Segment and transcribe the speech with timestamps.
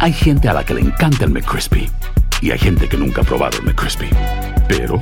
[0.00, 1.90] Hay gente a la que le encanta el McCrispy
[2.40, 4.08] y hay gente que nunca ha probado el McCrispy.
[4.68, 4.98] Pero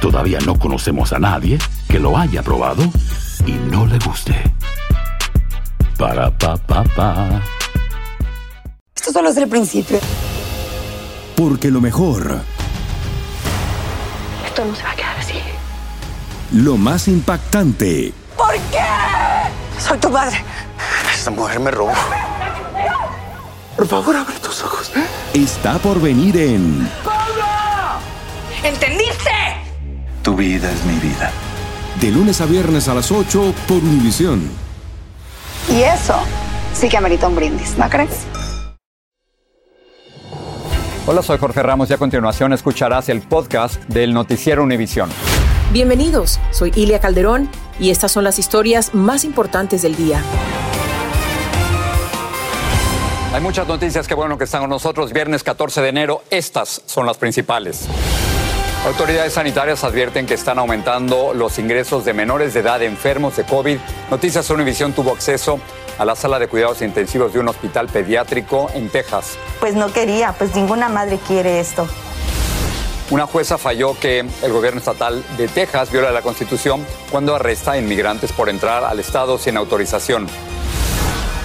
[0.00, 2.84] todavía no conocemos a nadie que lo haya probado
[3.44, 4.34] y no le guste.
[5.98, 7.42] Para pa pa pa.
[8.94, 9.98] Esto solo es el principio.
[11.36, 12.40] Porque lo mejor,
[14.46, 15.34] Esto no se va a quedar así.
[16.52, 18.84] lo más impactante, ¿Por qué?
[19.78, 20.42] Soy tu madre.
[21.14, 21.92] Esta mujer me robó.
[23.76, 24.90] Por favor, abre tus ojos.
[25.34, 26.88] está por venir en
[28.64, 29.30] ¿Entendiste?
[30.22, 31.30] Tu vida es mi vida.
[32.00, 34.42] De lunes a viernes a las 8 por Univisión.
[35.68, 36.14] Y eso
[36.72, 38.26] sí que amerita un brindis, ¿no crees?
[41.06, 45.10] Hola, soy Jorge Ramos y a continuación escucharás el podcast del Noticiero Univisión.
[45.72, 50.22] Bienvenidos, soy Ilia Calderón y estas son las historias más importantes del día.
[53.36, 55.12] Hay muchas noticias, qué bueno que están con nosotros.
[55.12, 57.86] Viernes 14 de enero, estas son las principales.
[58.86, 63.76] Autoridades sanitarias advierten que están aumentando los ingresos de menores de edad enfermos de COVID.
[64.10, 65.60] Noticias Univisión tuvo acceso
[65.98, 69.36] a la sala de cuidados intensivos de un hospital pediátrico en Texas.
[69.60, 71.86] Pues no quería, pues ninguna madre quiere esto.
[73.10, 77.78] Una jueza falló que el gobierno estatal de Texas viola la constitución cuando arresta a
[77.78, 80.26] inmigrantes por entrar al estado sin autorización.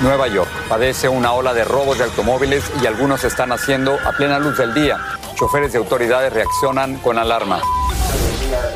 [0.01, 4.39] Nueva York padece una ola de robos de automóviles y algunos están haciendo a plena
[4.39, 4.97] luz del día.
[5.35, 7.61] Choferes de autoridades reaccionan con alarma.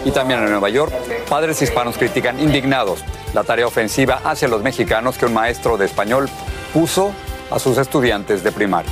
[0.05, 0.93] Y también en Nueva York,
[1.27, 6.29] padres hispanos critican indignados la tarea ofensiva hacia los mexicanos que un maestro de español
[6.73, 7.11] puso
[7.49, 8.91] a sus estudiantes de primaria.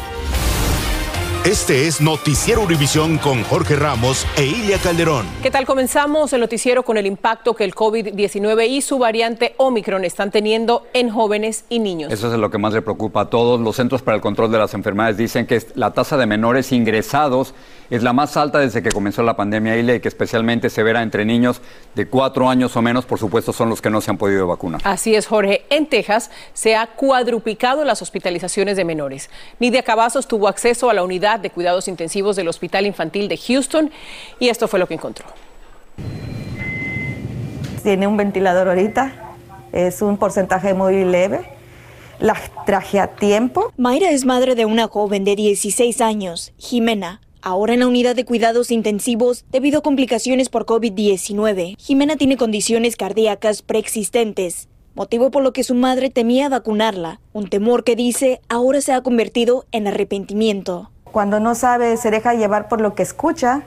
[1.45, 5.25] Este es Noticiero Univisión con Jorge Ramos e Ilia Calderón.
[5.41, 5.65] ¿Qué tal?
[5.65, 10.87] Comenzamos el noticiero con el impacto que el COVID-19 y su variante Omicron están teniendo
[10.93, 12.13] en jóvenes y niños.
[12.13, 13.59] Eso es lo que más le preocupa a todos.
[13.59, 17.53] Los Centros para el Control de las Enfermedades dicen que la tasa de menores ingresados
[17.89, 21.25] es la más alta desde que comenzó la pandemia y que especialmente se verá entre
[21.25, 21.59] niños
[21.93, 24.79] de cuatro años o menos, por supuesto, son los que no se han podido vacunar.
[24.85, 25.65] Así es, Jorge.
[25.69, 29.29] En Texas se ha cuadruplicado las hospitalizaciones de menores.
[29.59, 33.91] Nidia Cavazos tuvo acceso a la unidad de cuidados intensivos del Hospital Infantil de Houston
[34.39, 35.25] y esto fue lo que encontró.
[37.83, 39.13] Tiene un ventilador ahorita,
[39.73, 41.41] es un porcentaje muy leve.
[42.19, 42.35] La
[42.65, 43.73] traje a tiempo.
[43.75, 48.23] Mayra es madre de una joven de 16 años, Jimena, ahora en la unidad de
[48.23, 51.75] cuidados intensivos debido a complicaciones por COVID-19.
[51.77, 57.83] Jimena tiene condiciones cardíacas preexistentes, motivo por lo que su madre temía vacunarla, un temor
[57.83, 60.92] que dice ahora se ha convertido en arrepentimiento.
[61.13, 63.61] Cuando no sabe, se deja llevar por lo que escucha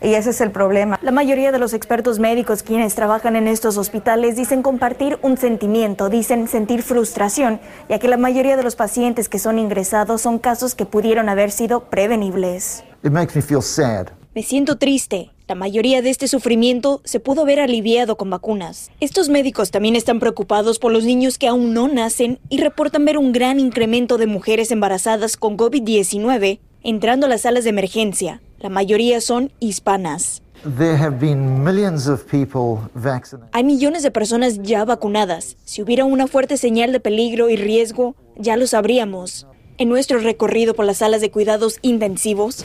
[0.00, 1.00] y ese es el problema.
[1.02, 6.08] La mayoría de los expertos médicos quienes trabajan en estos hospitales dicen compartir un sentimiento,
[6.08, 7.58] dicen sentir frustración,
[7.88, 11.50] ya que la mayoría de los pacientes que son ingresados son casos que pudieron haber
[11.50, 12.84] sido prevenibles.
[13.02, 14.06] It makes me feel sad.
[14.36, 15.32] Me siento triste.
[15.48, 18.92] La mayoría de este sufrimiento se pudo haber aliviado con vacunas.
[19.00, 23.16] Estos médicos también están preocupados por los niños que aún no nacen y reportan ver
[23.16, 28.40] un gran incremento de mujeres embarazadas con COVID-19 entrando a las salas de emergencia.
[28.58, 30.42] La mayoría son hispanas.
[30.78, 33.50] There have been millions of people vaccinated.
[33.52, 35.56] Hay millones de personas ya vacunadas.
[35.64, 39.46] Si hubiera una fuerte señal de peligro y riesgo, ya lo sabríamos.
[39.78, 42.64] En nuestro recorrido por las salas de cuidados intensivos,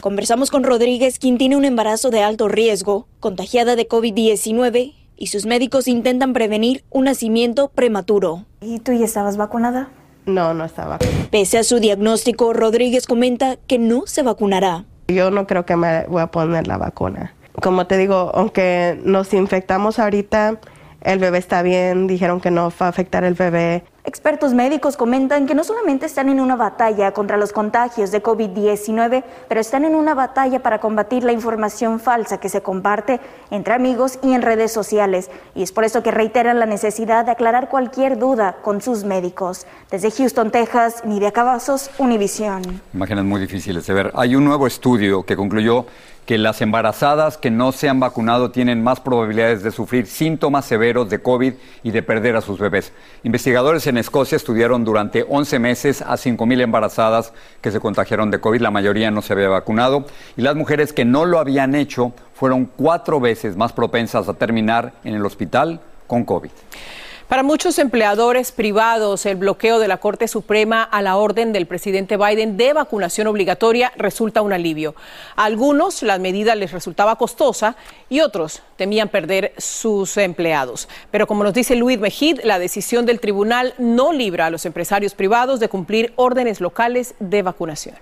[0.00, 5.46] conversamos con Rodríguez, quien tiene un embarazo de alto riesgo, contagiada de COVID-19, y sus
[5.46, 8.44] médicos intentan prevenir un nacimiento prematuro.
[8.60, 9.88] ¿Y tú ya estabas vacunada?
[10.26, 10.98] No, no estaba.
[11.30, 14.84] Pese a su diagnóstico, Rodríguez comenta que no se vacunará.
[15.08, 17.32] Yo no creo que me voy a poner la vacuna.
[17.62, 20.60] Como te digo, aunque nos infectamos ahorita,
[21.00, 23.84] el bebé está bien, dijeron que no va a afectar el bebé.
[24.06, 29.24] Expertos médicos comentan que no solamente están en una batalla contra los contagios de COVID-19,
[29.48, 33.18] pero están en una batalla para combatir la información falsa que se comparte
[33.50, 35.28] entre amigos y en redes sociales.
[35.56, 39.66] Y es por eso que reiteran la necesidad de aclarar cualquier duda con sus médicos.
[39.90, 42.62] Desde Houston, Texas, Nidia Cavazos, Univisión.
[42.94, 44.12] Imágenes muy difíciles de ver.
[44.14, 45.84] Hay un nuevo estudio que concluyó
[46.26, 51.08] que las embarazadas que no se han vacunado tienen más probabilidades de sufrir síntomas severos
[51.08, 52.92] de COVID y de perder a sus bebés.
[53.22, 58.60] Investigadores en Escocia estudiaron durante 11 meses a 5.000 embarazadas que se contagiaron de COVID,
[58.60, 60.06] la mayoría no se había vacunado,
[60.36, 64.94] y las mujeres que no lo habían hecho fueron cuatro veces más propensas a terminar
[65.04, 66.50] en el hospital con COVID.
[67.28, 72.16] Para muchos empleadores privados, el bloqueo de la Corte Suprema a la orden del presidente
[72.16, 74.94] Biden de vacunación obligatoria resulta un alivio.
[75.34, 77.74] A algunos la medida les resultaba costosa
[78.08, 80.88] y otros temían perder sus empleados.
[81.10, 85.14] Pero como nos dice Luis Mejid, la decisión del tribunal no libra a los empresarios
[85.14, 87.96] privados de cumplir órdenes locales de vacunación.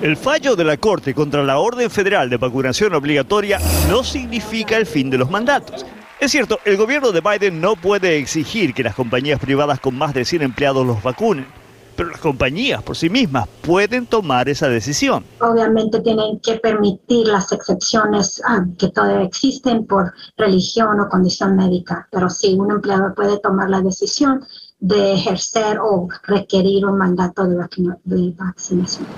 [0.00, 3.58] El fallo de la Corte contra la orden federal de vacunación obligatoria
[3.88, 5.84] no significa el fin de los mandatos.
[6.22, 10.14] Es cierto, el gobierno de Biden no puede exigir que las compañías privadas con más
[10.14, 11.48] de 100 empleados los vacunen,
[11.96, 15.24] pero las compañías por sí mismas pueden tomar esa decisión.
[15.40, 22.06] Obviamente tienen que permitir las excepciones ah, que todavía existen por religión o condición médica,
[22.12, 24.44] pero sí, un empleador puede tomar la decisión
[24.78, 27.56] de ejercer o requerir un mandato de,
[28.04, 29.08] de vacunación.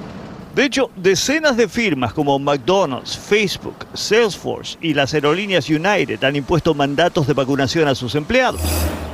[0.55, 6.75] De hecho, decenas de firmas como McDonald's, Facebook, Salesforce y las aerolíneas United han impuesto
[6.75, 8.61] mandatos de vacunación a sus empleados.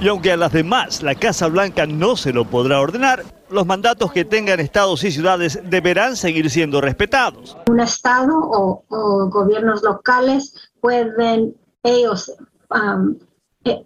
[0.03, 4.13] Y aunque a las demás la Casa Blanca no se lo podrá ordenar, los mandatos
[4.13, 7.57] que tengan estados y ciudades deberán seguir siendo respetados.
[7.69, 8.85] Un estado o,
[9.31, 12.33] gobiernos locales pueden ellos
[13.65, 13.85] eh,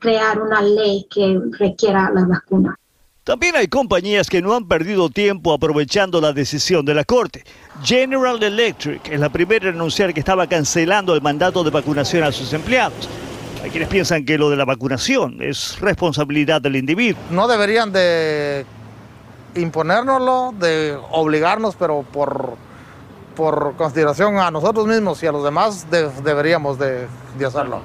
[0.00, 2.78] crear una ley que requiera la vacuna.
[3.24, 7.42] También hay compañías que no han perdido tiempo aprovechando la decisión de la Corte.
[7.82, 12.32] General Electric es la primera en anunciar que estaba cancelando el mandato de vacunación a
[12.32, 13.08] sus empleados.
[13.62, 17.18] Hay quienes piensan que lo de la vacunación es responsabilidad del individuo.
[17.30, 18.66] No deberían de
[19.54, 22.58] imponérnoslo, de obligarnos, pero por
[23.34, 25.86] por consideración a nosotros mismos y a los demás
[26.22, 27.06] deberíamos de,
[27.44, 27.80] hacerlo.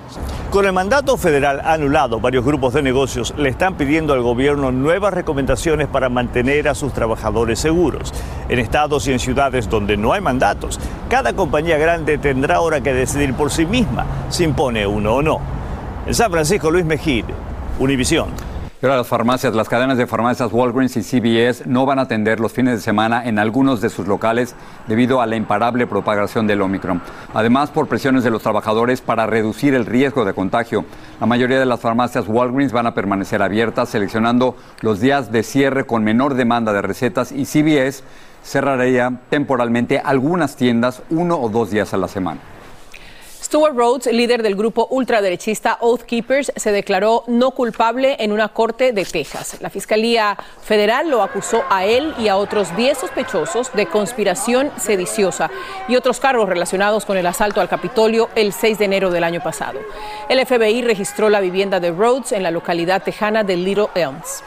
[0.51, 5.13] Con el mandato federal anulado, varios grupos de negocios le están pidiendo al gobierno nuevas
[5.13, 8.13] recomendaciones para mantener a sus trabajadores seguros.
[8.47, 10.79] En estados y en ciudades donde no hay mandatos,
[11.09, 15.39] cada compañía grande tendrá ahora que decidir por sí misma si impone uno o no.
[16.05, 17.25] En San Francisco, Luis Mejid,
[17.79, 18.48] Univisión.
[18.81, 22.53] Y las farmacias, las cadenas de farmacias Walgreens y CVS no van a atender los
[22.53, 24.55] fines de semana en algunos de sus locales
[24.87, 27.01] debido a la imparable propagación del Omicron.
[27.33, 30.85] Además, por presiones de los trabajadores para reducir el riesgo de contagio.
[31.19, 35.85] La mayoría de las farmacias Walgreens van a permanecer abiertas, seleccionando los días de cierre
[35.85, 38.05] con menor demanda de recetas y CVS
[38.43, 42.39] cerraría temporalmente algunas tiendas uno o dos días a la semana.
[43.41, 48.91] Stuart Rhodes, líder del grupo ultraderechista Oath Keepers, se declaró no culpable en una corte
[48.91, 49.57] de Texas.
[49.61, 55.49] La Fiscalía Federal lo acusó a él y a otros 10 sospechosos de conspiración sediciosa
[55.87, 59.41] y otros cargos relacionados con el asalto al Capitolio el 6 de enero del año
[59.41, 59.79] pasado.
[60.27, 64.43] El FBI registró la vivienda de Rhodes en la localidad tejana de Little Elms.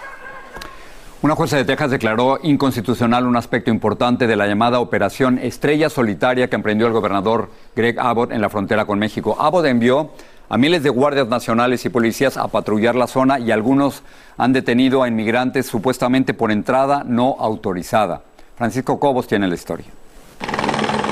[1.23, 6.51] Una jueza de Texas declaró inconstitucional un aspecto importante de la llamada Operación Estrella Solitaria
[6.51, 9.37] que emprendió el gobernador Greg Abbott en la frontera con México.
[9.39, 10.11] Abbott envió
[10.49, 14.03] a miles de guardias nacionales y policías a patrullar la zona y algunos
[14.37, 18.23] han detenido a inmigrantes supuestamente por entrada no autorizada.
[18.57, 19.87] Francisco Cobos tiene la historia.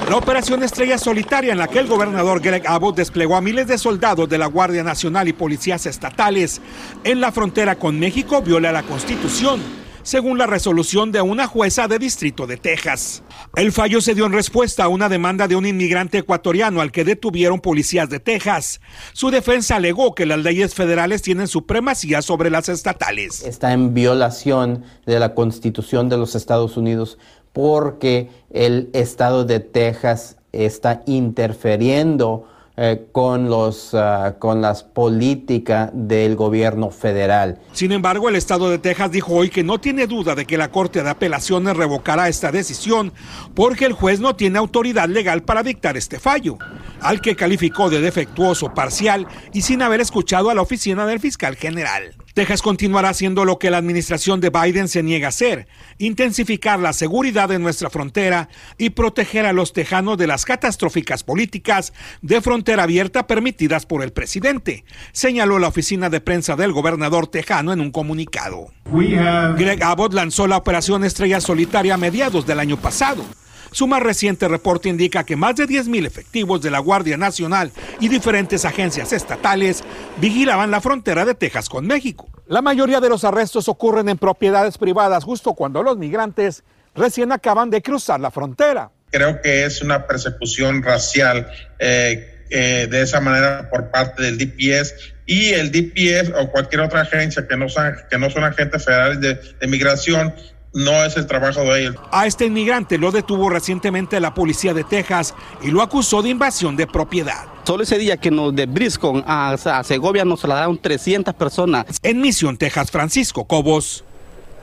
[0.09, 3.79] La operación Estrella Solitaria en la que el gobernador Greg Abbott desplegó a miles de
[3.79, 6.61] soldados de la Guardia Nacional y policías estatales
[7.05, 11.99] en la frontera con México viola la Constitución según la resolución de una jueza de
[11.99, 13.23] distrito de Texas.
[13.57, 17.05] El fallo se dio en respuesta a una demanda de un inmigrante ecuatoriano al que
[17.05, 18.81] detuvieron policías de Texas.
[19.13, 23.43] Su defensa alegó que las leyes federales tienen supremacía sobre las estatales.
[23.45, 27.19] Está en violación de la Constitución de los Estados Unidos
[27.53, 36.37] porque el estado de Texas está interfiriendo eh, con, los, ah, con las políticas del
[36.37, 37.59] gobierno federal.
[37.73, 40.71] Sin embargo, el estado de Texas dijo hoy que no tiene duda de que la
[40.71, 43.13] Corte de Apelaciones revocará esta decisión
[43.55, 46.59] porque el juez no tiene autoridad legal para dictar este fallo,
[47.01, 51.57] al que calificó de defectuoso, parcial y sin haber escuchado a la oficina del fiscal
[51.57, 52.15] general.
[52.35, 55.67] Texas continuará haciendo lo que la administración de Biden se niega a hacer,
[55.99, 61.93] intensificar la seguridad en nuestra frontera y proteger a los tejanos de las catastróficas políticas
[62.23, 67.73] de frontera abierta permitidas por el presidente, señaló la oficina de prensa del gobernador tejano
[67.73, 68.69] en un comunicado.
[68.93, 73.25] Greg Abbott lanzó la operación Estrella Solitaria a mediados del año pasado
[73.73, 78.09] su más reciente reporte indica que más de 10.000 efectivos de la Guardia Nacional y
[78.09, 79.85] diferentes agencias estatales
[80.19, 82.29] vigilaban la frontera de Texas con México.
[82.47, 87.71] La mayoría de los arrestos ocurren en propiedades privadas justo cuando los migrantes recién acaban
[87.71, 88.91] de cruzar la frontera.
[89.13, 91.49] Creo que es una persecución racial
[91.79, 94.95] eh, eh, de esa manera por parte del DPS
[95.27, 97.67] y el DPS o cualquier otra agencia que no
[98.11, 100.35] que no son agentes federales de, de migración
[100.73, 101.97] no es el trabajo de ellos.
[102.13, 106.77] A este inmigrante lo detuvo recientemente la policía de Texas y lo acusó de invasión
[106.77, 107.47] de propiedad.
[107.65, 111.87] Solo ese día que nos de Briscoe a, a Segovia nos trasladaron 300 personas.
[112.03, 114.05] En Misión, Texas, Francisco Cobos,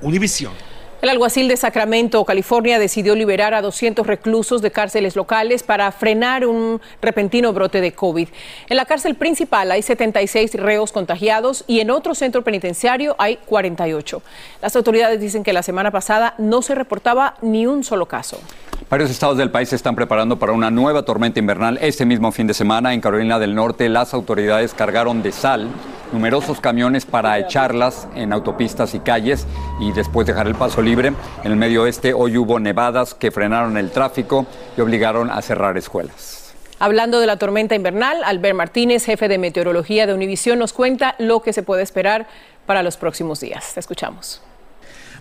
[0.01, 0.53] Univisión.
[0.99, 6.47] El alguacil de Sacramento, California, decidió liberar a 200 reclusos de cárceles locales para frenar
[6.47, 8.27] un repentino brote de COVID.
[8.67, 14.23] En la cárcel principal hay 76 reos contagiados y en otro centro penitenciario hay 48.
[14.59, 18.39] Las autoridades dicen que la semana pasada no se reportaba ni un solo caso.
[18.89, 22.47] Varios estados del país se están preparando para una nueva tormenta invernal este mismo fin
[22.47, 22.95] de semana.
[22.95, 25.69] En Carolina del Norte, las autoridades cargaron de sal
[26.11, 29.45] numerosos camiones para echarlas en autopistas y calles
[29.79, 31.13] y después dejar el paso libre.
[31.43, 34.45] En el medio oeste hoy hubo nevadas que frenaron el tráfico
[34.77, 36.53] y obligaron a cerrar escuelas.
[36.79, 41.41] Hablando de la tormenta invernal, Albert Martínez, jefe de meteorología de Univisión, nos cuenta lo
[41.41, 42.27] que se puede esperar
[42.67, 43.73] para los próximos días.
[43.73, 44.41] Te escuchamos.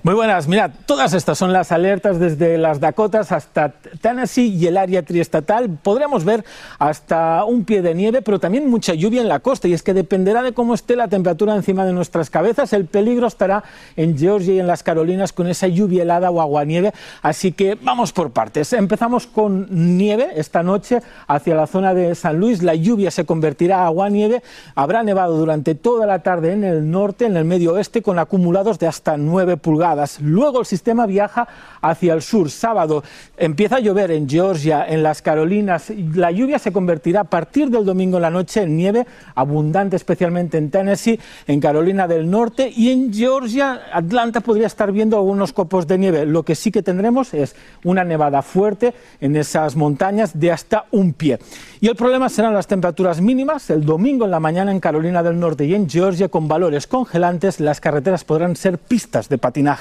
[0.06, 3.70] Muy buenas, mira, todas estas son las alertas desde las Dakotas hasta
[4.00, 5.68] Tennessee y el área triestatal.
[5.82, 6.44] Podremos ver
[6.78, 9.66] hasta un pie de nieve, pero también mucha lluvia en la costa.
[9.66, 12.72] Y es que dependerá de cómo esté la temperatura encima de nuestras cabezas.
[12.72, 13.64] El peligro estará
[13.96, 16.92] en Georgia y en las Carolinas con esa lluvia helada o aguanieve.
[17.20, 18.74] Así que vamos por partes.
[18.74, 22.62] Empezamos con nieve esta noche hacia la zona de San Luis.
[22.62, 24.44] La lluvia se convertirá a aguanieve.
[24.76, 28.78] Habrá nevado durante toda la tarde en el norte, en el medio oeste, con acumulados
[28.78, 29.95] de hasta 9 pulgadas.
[30.20, 31.48] Luego el sistema viaja
[31.80, 32.50] hacia el sur.
[32.50, 33.02] Sábado
[33.36, 35.92] empieza a llover en Georgia, en las Carolinas.
[36.14, 40.58] La lluvia se convertirá a partir del domingo en la noche en nieve abundante, especialmente
[40.58, 43.80] en Tennessee, en Carolina del Norte y en Georgia.
[43.92, 46.26] Atlanta podría estar viendo algunos copos de nieve.
[46.26, 51.12] Lo que sí que tendremos es una nevada fuerte en esas montañas de hasta un
[51.12, 51.38] pie.
[51.80, 53.70] Y el problema serán las temperaturas mínimas.
[53.70, 57.60] El domingo en la mañana en Carolina del Norte y en Georgia con valores congelantes,
[57.60, 59.75] las carreteras podrán ser pistas de patinaje.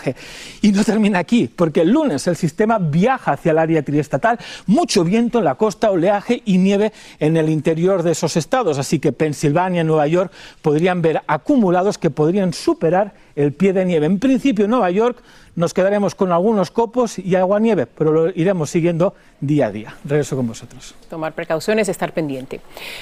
[0.61, 5.03] Y no termina aquí, porque el lunes el sistema viaja hacia el área triestatal, mucho
[5.03, 8.77] viento en la costa, oleaje y nieve en el interior de esos estados.
[8.77, 13.85] Así que Pensilvania y Nueva York podrían ver acumulados que podrían superar el pie de
[13.85, 14.05] nieve.
[14.05, 15.17] En principio, en Nueva York
[15.55, 19.95] nos quedaremos con algunos copos y agua nieve, pero lo iremos siguiendo día a día.
[20.03, 20.95] Regreso con vosotros.
[21.09, 22.59] Tomar precauciones, estar pendiente.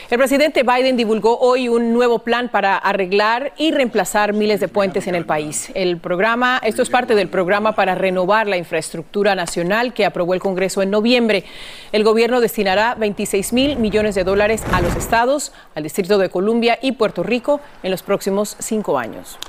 [0.10, 5.08] El presidente Biden divulgó hoy un nuevo plan para arreglar y reemplazar miles de puentes
[5.08, 5.72] en el país.
[5.74, 10.40] El programa, esto es parte del programa para renovar la infraestructura nacional que aprobó el
[10.40, 11.46] Congreso en noviembre.
[11.92, 16.78] El gobierno destinará 26 mil millones de dólares a los estados, al Distrito de Columbia
[16.82, 19.40] y Puerto Rico en los próximos cinco años.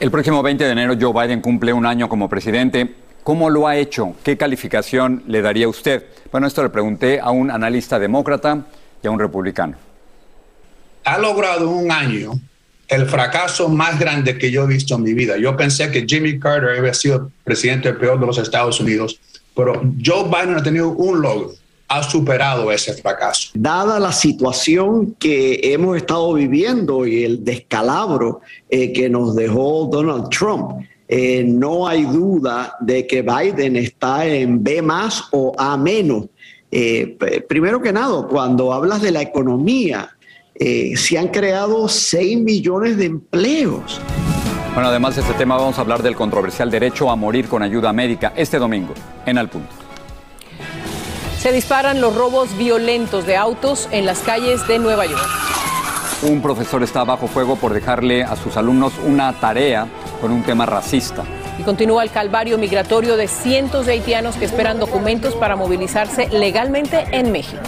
[0.00, 2.92] El próximo 20 de enero Joe Biden cumple un año como presidente.
[3.22, 4.14] ¿Cómo lo ha hecho?
[4.24, 6.04] ¿Qué calificación le daría usted?
[6.32, 8.66] Bueno, esto le pregunté a un analista demócrata
[9.02, 9.76] y a un republicano.
[11.04, 12.32] Ha logrado un año
[12.88, 15.38] el fracaso más grande que yo he visto en mi vida.
[15.38, 19.20] Yo pensé que Jimmy Carter había sido presidente peor de los Estados Unidos,
[19.54, 21.52] pero Joe Biden ha tenido un logro
[21.94, 23.50] ha superado ese fracaso.
[23.54, 30.28] Dada la situación que hemos estado viviendo y el descalabro eh, que nos dejó Donald
[30.28, 36.26] Trump, eh, no hay duda de que Biden está en B más o A menos.
[36.70, 37.16] Eh,
[37.48, 40.10] primero que nada, cuando hablas de la economía,
[40.56, 44.00] se han creado 6 millones de empleos.
[44.72, 47.92] Bueno, además de este tema vamos a hablar del controversial derecho a morir con ayuda
[47.92, 48.94] médica este domingo
[49.26, 49.83] en Al Punto.
[51.44, 55.28] Se disparan los robos violentos de autos en las calles de Nueva York.
[56.22, 59.86] Un profesor está bajo fuego por dejarle a sus alumnos una tarea
[60.22, 61.22] con un tema racista.
[61.58, 67.04] Y continúa el calvario migratorio de cientos de haitianos que esperan documentos para movilizarse legalmente
[67.10, 67.60] en México.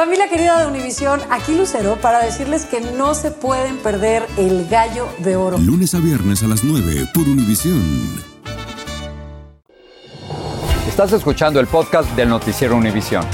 [0.00, 5.06] Familia querida de Univisión, aquí Lucero para decirles que no se pueden perder el gallo
[5.18, 5.58] de oro.
[5.58, 7.84] Lunes a viernes a las 9 por Univisión.
[10.88, 13.26] Estás escuchando el podcast del noticiero Univisión.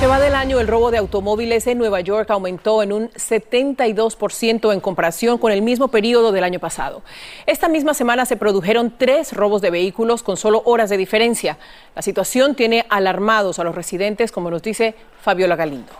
[0.00, 4.72] Que va del año, el robo de automóviles en Nueva York aumentó en un 72%
[4.72, 7.02] en comparación con el mismo periodo del año pasado.
[7.44, 11.58] Esta misma semana se produjeron tres robos de vehículos con solo horas de diferencia.
[11.94, 15.92] La situación tiene alarmados a los residentes, como nos dice Fabiola Galindo.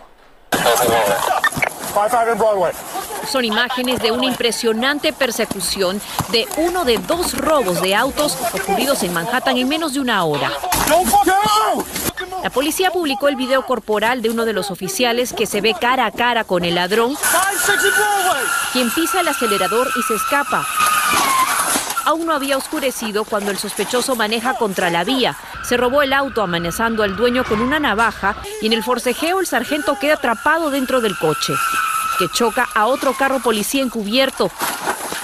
[3.27, 9.13] Son imágenes de una impresionante persecución de uno de dos robos de autos ocurridos en
[9.13, 10.51] Manhattan en menos de una hora.
[12.43, 16.05] La policía publicó el video corporal de uno de los oficiales que se ve cara
[16.05, 17.15] a cara con el ladrón,
[18.73, 20.65] quien pisa el acelerador y se escapa.
[22.05, 25.37] Aún no había oscurecido cuando el sospechoso maneja contra la vía.
[25.63, 29.45] Se robó el auto amenazando al dueño con una navaja y en el forcejeo el
[29.45, 31.53] sargento queda atrapado dentro del coche.
[32.17, 34.51] que choca a otro carro policía encubierto.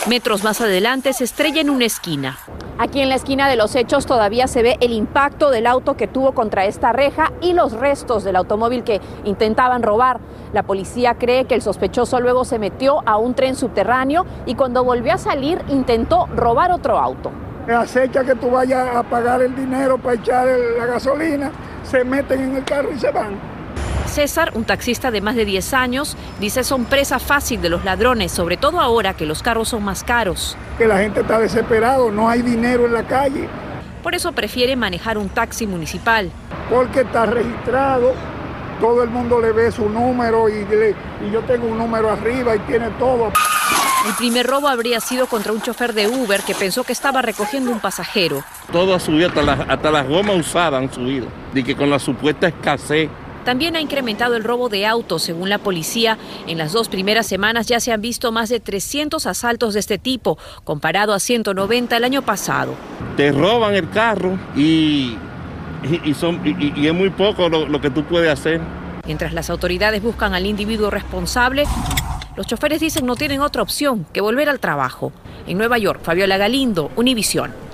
[0.07, 2.38] Metros más adelante se estrella en una esquina.
[2.79, 6.05] Aquí en la esquina de los hechos todavía se ve el impacto del auto que
[6.07, 10.19] tuvo contra esta reja y los restos del automóvil que intentaban robar.
[10.53, 14.84] La policía cree que el sospechoso luego se metió a un tren subterráneo y cuando
[14.84, 17.31] volvió a salir intentó robar otro auto.
[17.67, 21.51] Acecha que tú vayas a pagar el dinero para echar la gasolina,
[21.84, 23.56] se meten en el carro y se van.
[24.07, 28.31] César, un taxista de más de 10 años, dice son presa fácil de los ladrones,
[28.31, 30.57] sobre todo ahora que los carros son más caros.
[30.77, 33.47] Que la gente está desesperado, no hay dinero en la calle.
[34.03, 36.31] Por eso prefiere manejar un taxi municipal.
[36.69, 38.13] Porque está registrado,
[38.79, 40.65] todo el mundo le ve su número y,
[41.25, 43.31] y yo tengo un número arriba y tiene todo.
[44.07, 47.71] El primer robo habría sido contra un chofer de Uber que pensó que estaba recogiendo
[47.71, 48.43] un pasajero.
[48.71, 51.27] Todo ha subido, hasta las, hasta las gomas usadas han subido.
[51.53, 53.09] Y que con la supuesta escasez
[53.47, 56.17] también ha incrementado el robo de autos, según la policía.
[56.47, 59.97] En las dos primeras semanas ya se han visto más de 300 asaltos de este
[59.97, 62.75] tipo, comparado a 190 el año pasado.
[63.15, 65.15] Te roban el carro y,
[66.13, 68.59] son, y, es muy poco lo, lo que tú puedes hacer.
[69.05, 71.63] Mientras las autoridades buscan al individuo responsable,
[72.35, 75.13] los choferes dicen no tienen otra opción que volver al trabajo.
[75.47, 77.66] En Nueva York, Fabiola Galindo, Univisión.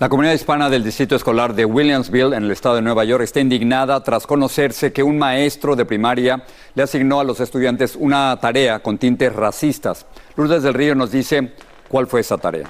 [0.00, 3.38] La comunidad hispana del Distrito Escolar de Williamsville, en el estado de Nueva York, está
[3.38, 6.42] indignada tras conocerse que un maestro de primaria
[6.74, 10.04] le asignó a los estudiantes una tarea con tintes racistas.
[10.34, 11.52] Lourdes del Río nos dice
[11.88, 12.68] cuál fue esa tarea.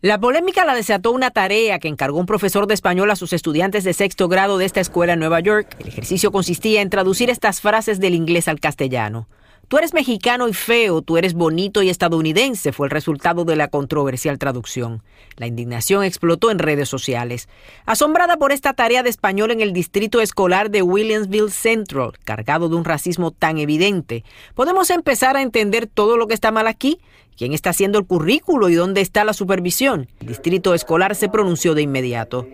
[0.00, 3.84] La polémica la desató una tarea que encargó un profesor de español a sus estudiantes
[3.84, 5.76] de sexto grado de esta escuela en Nueva York.
[5.78, 9.28] El ejercicio consistía en traducir estas frases del inglés al castellano.
[9.68, 13.68] Tú eres mexicano y feo, tú eres bonito y estadounidense, fue el resultado de la
[13.68, 15.02] controversial traducción.
[15.36, 17.48] La indignación explotó en redes sociales.
[17.86, 22.76] Asombrada por esta tarea de español en el distrito escolar de Williamsville Central, cargado de
[22.76, 27.00] un racismo tan evidente, ¿podemos empezar a entender todo lo que está mal aquí?
[27.36, 30.08] ¿Quién está haciendo el currículo y dónde está la supervisión?
[30.20, 32.46] El distrito escolar se pronunció de inmediato.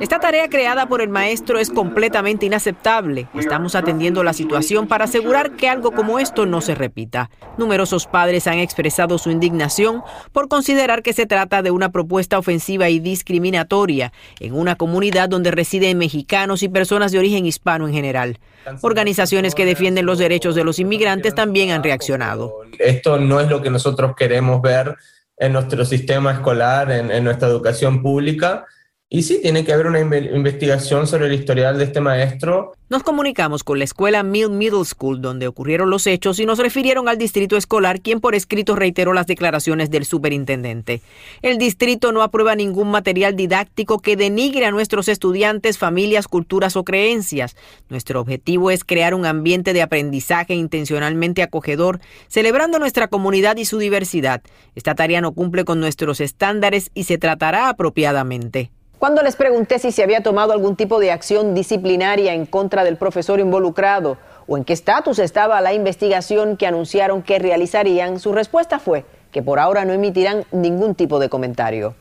[0.00, 3.28] Esta tarea creada por el maestro es completamente inaceptable.
[3.34, 7.30] Estamos atendiendo la situación para asegurar que algo como esto no se repita.
[7.56, 10.02] Numerosos padres han expresado su indignación
[10.32, 15.50] por considerar que se trata de una propuesta ofensiva y discriminatoria en una comunidad donde
[15.50, 18.38] residen mexicanos y personas de origen hispano en general.
[18.82, 22.49] Organizaciones que defienden los derechos de los inmigrantes también han reaccionado.
[22.78, 24.96] Esto no es lo que nosotros queremos ver
[25.36, 28.66] en nuestro sistema escolar, en, nuestra educación pública.
[29.12, 33.62] Y sí, tiene que haber una investigación sobre el historial de este maestro nos comunicamos
[33.62, 37.56] con la escuela Mill Middle School, donde ocurrieron los hechos, y nos refirieron al distrito
[37.56, 41.00] escolar, quien por escrito reiteró las declaraciones del superintendente.
[41.40, 46.82] El distrito no aprueba ningún material didáctico que denigre a nuestros estudiantes, familias, culturas o
[46.82, 47.54] creencias.
[47.88, 53.78] Nuestro objetivo es crear un ambiente de aprendizaje intencionalmente acogedor, celebrando nuestra comunidad y su
[53.78, 54.42] diversidad.
[54.74, 58.72] Esta tarea no cumple con nuestros estándares y se tratará apropiadamente.
[59.00, 62.98] Cuando les pregunté si se había tomado algún tipo de acción disciplinaria en contra del
[62.98, 68.78] profesor involucrado o en qué estatus estaba la investigación que anunciaron que realizarían, su respuesta
[68.78, 71.94] fue que por ahora no emitirán ningún tipo de comentario.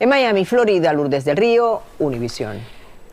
[0.00, 2.56] En Miami, Florida, Lourdes del Río, Univisión.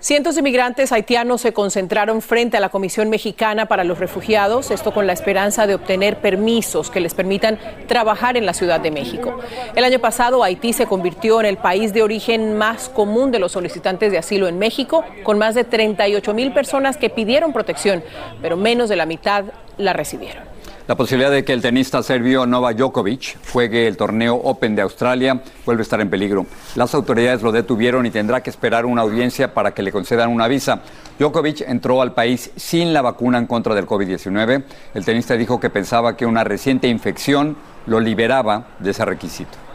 [0.01, 4.95] Cientos de migrantes haitianos se concentraron frente a la Comisión Mexicana para los Refugiados, esto
[4.95, 9.39] con la esperanza de obtener permisos que les permitan trabajar en la Ciudad de México.
[9.75, 13.51] El año pasado Haití se convirtió en el país de origen más común de los
[13.51, 18.03] solicitantes de asilo en México, con más de 38 mil personas que pidieron protección,
[18.41, 19.45] pero menos de la mitad
[19.77, 20.60] la recibieron.
[20.91, 25.41] La posibilidad de que el tenista serbio Novak Djokovic juegue el torneo Open de Australia
[25.65, 26.45] vuelve a estar en peligro.
[26.75, 30.49] Las autoridades lo detuvieron y tendrá que esperar una audiencia para que le concedan una
[30.49, 30.81] visa.
[31.17, 34.65] Djokovic entró al país sin la vacuna en contra del COVID-19.
[34.93, 39.70] El tenista dijo que pensaba que una reciente infección lo liberaba de ese requisito.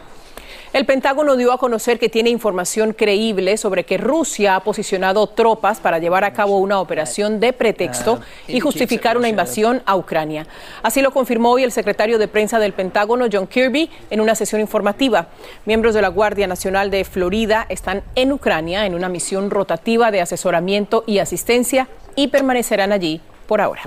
[0.73, 5.79] El Pentágono dio a conocer que tiene información creíble sobre que Rusia ha posicionado tropas
[5.79, 10.45] para llevar a cabo una operación de pretexto y justificar una invasión a Ucrania.
[10.83, 14.59] Así lo confirmó hoy el secretario de prensa del Pentágono, John Kirby, en una sesión
[14.59, 15.29] informativa.
[15.65, 20.19] Miembros de la Guardia Nacional de Florida están en Ucrania en una misión rotativa de
[20.19, 23.81] asesoramiento y asistencia y permanecerán allí por ahora.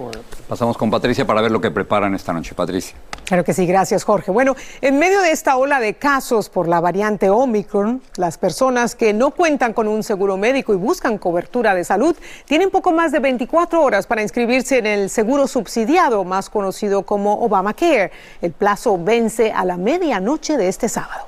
[0.48, 2.54] Pasamos con Patricia para ver lo que preparan esta noche.
[2.54, 2.96] Patricia.
[3.24, 4.32] Claro que sí, gracias Jorge.
[4.32, 9.12] Bueno, en medio de esta ola de casos por la variante Omicron, las personas que
[9.12, 13.20] no cuentan con un seguro médico y buscan cobertura de salud tienen poco más de
[13.20, 18.10] 24 horas para inscribirse en el seguro subsidiado, más conocido como Obamacare.
[18.42, 21.26] El plazo vence a la medianoche de este sábado.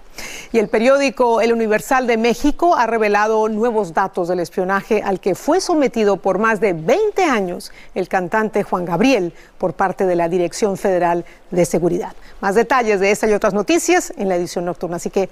[0.53, 5.35] Y el periódico El Universal de México ha revelado nuevos datos del espionaje al que
[5.35, 10.29] fue sometido por más de 20 años el cantante Juan Gabriel por parte de la
[10.29, 12.13] Dirección Federal de Seguridad.
[12.41, 15.31] Más detalles de esta y otras noticias en la edición nocturna, así que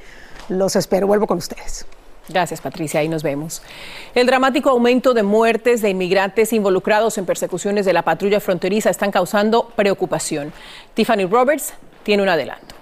[0.48, 1.06] los espero.
[1.06, 1.86] Vuelvo con ustedes.
[2.28, 3.00] Gracias, Patricia.
[3.00, 3.62] Ahí nos vemos.
[4.14, 9.10] El dramático aumento de muertes de inmigrantes involucrados en persecuciones de la patrulla fronteriza están
[9.10, 10.52] causando preocupación.
[10.94, 12.79] Tiffany Roberts tiene un adelanto.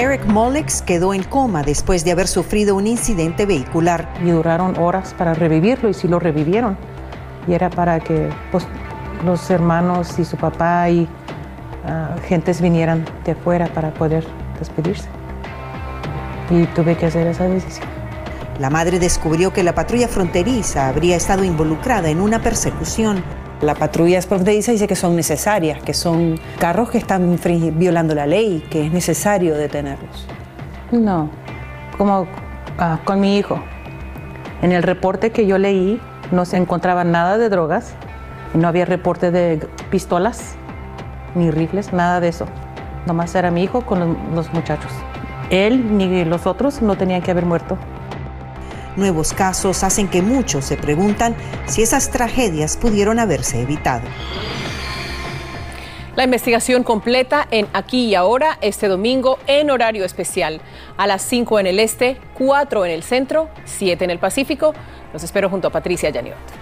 [0.00, 4.08] Eric Molex quedó en coma después de haber sufrido un incidente vehicular.
[4.24, 6.78] Y duraron horas para revivirlo y sí lo revivieron.
[7.46, 8.66] Y era para que pues,
[9.26, 14.24] los hermanos y su papá y uh, gentes vinieran de afuera para poder
[14.58, 15.06] despedirse.
[16.48, 17.86] Y tuve que hacer esa decisión.
[18.58, 23.22] La madre descubrió que la patrulla fronteriza habría estado involucrada en una persecución.
[23.62, 27.38] La patrulla fronteriza dice que son necesarias, que son carros que están
[27.74, 30.26] violando la ley, que es necesario detenerlos.
[30.92, 31.28] No,
[31.98, 32.26] como
[32.78, 33.62] ah, con mi hijo.
[34.62, 37.92] En el reporte que yo leí no se encontraba nada de drogas,
[38.54, 39.58] no había reporte de
[39.90, 40.54] pistolas,
[41.34, 42.46] ni rifles, nada de eso.
[43.06, 44.90] Nomás era mi hijo con los muchachos.
[45.50, 47.76] Él ni los otros no tenían que haber muerto.
[49.00, 51.34] Nuevos casos hacen que muchos se preguntan
[51.64, 54.06] si esas tragedias pudieron haberse evitado.
[56.16, 60.60] La investigación completa en Aquí y Ahora este domingo en horario especial.
[60.98, 64.74] A las 5 en el este, 4 en el centro, 7 en el Pacífico.
[65.14, 66.59] Los espero junto a Patricia Yaniot.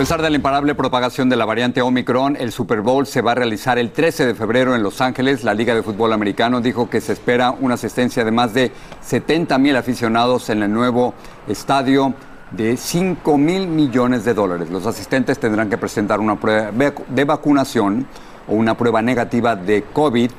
[0.00, 3.32] A pesar de la imparable propagación de la variante Omicron, el Super Bowl se va
[3.32, 5.44] a realizar el 13 de febrero en Los Ángeles.
[5.44, 9.58] La Liga de Fútbol Americano dijo que se espera una asistencia de más de 70
[9.58, 11.12] mil aficionados en el nuevo
[11.46, 12.14] estadio
[12.50, 14.70] de 5 mil millones de dólares.
[14.70, 18.06] Los asistentes tendrán que presentar una prueba de vacunación
[18.48, 20.30] o una prueba negativa de COVID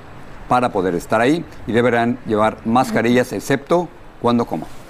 [0.50, 3.88] para poder estar ahí y deberán llevar mascarillas excepto
[4.24, 4.81] cuando coman.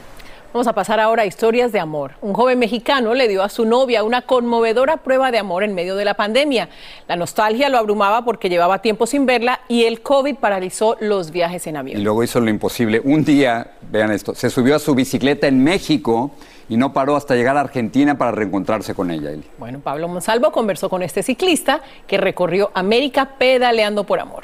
[0.54, 2.16] Vamos a pasar ahora a historias de amor.
[2.20, 5.96] Un joven mexicano le dio a su novia una conmovedora prueba de amor en medio
[5.96, 6.68] de la pandemia.
[7.08, 11.68] La nostalgia lo abrumaba porque llevaba tiempo sin verla y el COVID paralizó los viajes
[11.68, 12.02] en avión.
[12.02, 13.00] Y luego hizo lo imposible.
[13.02, 16.32] Un día, vean esto, se subió a su bicicleta en México
[16.68, 19.32] y no paró hasta llegar a Argentina para reencontrarse con ella.
[19.58, 24.44] Bueno, Pablo Monsalvo conversó con este ciclista que recorrió América pedaleando por amor.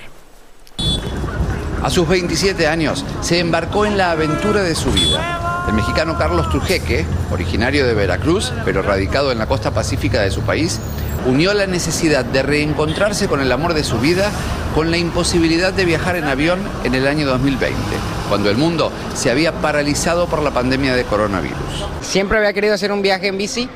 [1.84, 5.47] A sus 27 años se embarcó en la aventura de su vida.
[5.68, 10.42] El mexicano Carlos Trujeque, originario de Veracruz, pero radicado en la costa pacífica de su
[10.42, 10.80] país,
[11.26, 14.32] unió la necesidad de reencontrarse con el amor de su vida
[14.74, 17.76] con la imposibilidad de viajar en avión en el año 2020,
[18.30, 21.86] cuando el mundo se había paralizado por la pandemia de coronavirus.
[22.02, 23.68] Siempre había querido hacer un viaje en bici,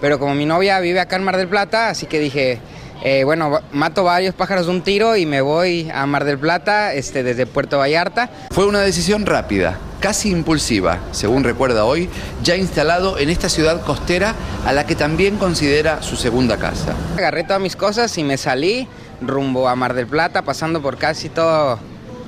[0.00, 2.60] pero como mi novia vive acá en Mar del Plata, así que dije,
[3.02, 6.92] eh, bueno, mato varios pájaros de un tiro y me voy a Mar del Plata
[6.92, 8.28] este, desde Puerto Vallarta.
[8.50, 12.08] Fue una decisión rápida, casi impulsiva, según recuerda hoy,
[12.42, 14.34] ya instalado en esta ciudad costera
[14.66, 16.94] a la que también considera su segunda casa.
[17.16, 18.88] Agarré todas mis cosas y me salí
[19.20, 21.78] rumbo a Mar del Plata, pasando por casi todo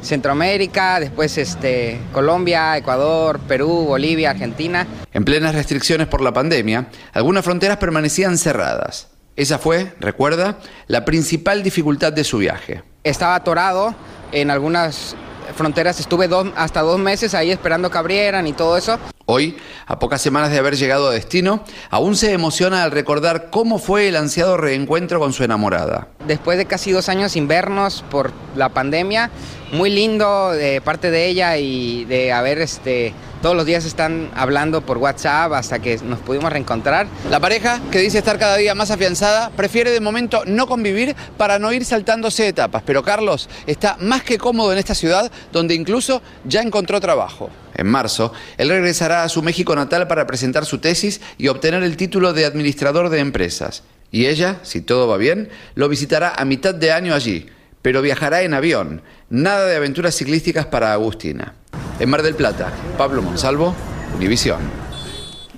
[0.03, 4.87] Centroamérica, después este, Colombia, Ecuador, Perú, Bolivia, Argentina.
[5.13, 9.09] En plenas restricciones por la pandemia, algunas fronteras permanecían cerradas.
[9.37, 10.59] Esa fue, recuerda,
[10.89, 12.83] la principal dificultad de su viaje.
[13.03, 13.95] Estaba atorado
[14.31, 15.17] en algunas
[15.55, 18.99] fronteras, estuve hasta dos meses ahí esperando que abrieran y todo eso.
[19.27, 23.79] Hoy, a pocas semanas de haber llegado a destino, aún se emociona al recordar cómo
[23.79, 26.09] fue el ansiado reencuentro con su enamorada.
[26.27, 29.31] Después de casi dos años sin vernos por la pandemia,
[29.73, 34.87] muy lindo de parte de ella y de haber este todos los días están hablando
[34.87, 37.09] por WhatsApp hasta que nos pudimos reencontrar.
[37.29, 41.59] La pareja, que dice estar cada día más afianzada, prefiere de momento no convivir para
[41.59, 42.85] no ir saltándose etapas.
[42.87, 47.51] Pero Carlos está más que cómodo en esta ciudad donde incluso ya encontró trabajo.
[47.75, 51.97] En marzo, él regresará a su México natal para presentar su tesis y obtener el
[51.97, 53.83] título de administrador de empresas.
[54.13, 57.47] Y ella, si todo va bien, lo visitará a mitad de año allí,
[57.81, 59.03] pero viajará en avión.
[59.31, 61.55] Nada de aventuras ciclísticas para Agustina.
[61.99, 63.75] En Mar del Plata, Pablo Monsalvo,
[64.17, 64.61] Univisión.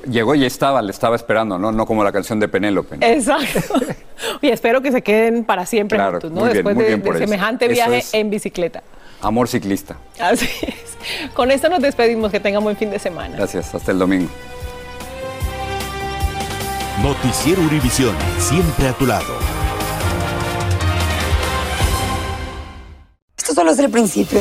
[0.08, 1.72] Llegó y estaba, le estaba esperando, ¿no?
[1.72, 2.96] No como la canción de Penélope.
[3.00, 3.60] Exacto.
[4.42, 6.44] y espero que se queden para siempre claro, juntos, ¿no?
[6.44, 8.82] Después de, semejante viaje en bicicleta.
[9.22, 9.96] Amor ciclista.
[10.20, 11.32] Así es.
[11.32, 12.30] Con esto nos despedimos.
[12.30, 13.36] Que tengan buen fin de semana.
[13.36, 13.74] Gracias.
[13.74, 14.28] Hasta el domingo.
[17.02, 18.14] Noticiero Univisión.
[18.38, 19.34] Siempre a tu lado.
[23.38, 24.40] Esto solo es el principio.